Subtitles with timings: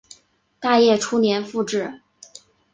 [0.59, 2.01] 大业初年复置。